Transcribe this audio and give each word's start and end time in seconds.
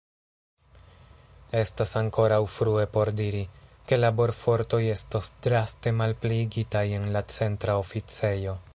Estas 1.59 1.91
ankoraŭ 2.01 2.39
frue 2.53 2.87
por 2.97 3.11
diri, 3.21 3.43
ke 3.91 4.01
laborfortoj 4.01 4.83
estos 4.97 5.31
draste 5.49 5.97
malpliigitaj 6.03 6.87
en 7.01 7.09
la 7.19 7.27
Centra 7.39 7.81
Oficejo. 7.87 8.63